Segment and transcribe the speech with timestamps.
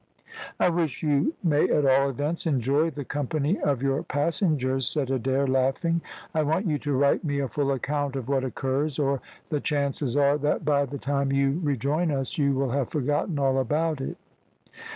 [0.59, 5.45] "I wish you may at all events enjoy the company of your passengers," said Adair,
[5.45, 6.01] laughing;
[6.33, 10.17] "I want you to write me a full account of what occurs, or the chances
[10.17, 14.17] are that by the time you rejoin us you will have forgotten all about it."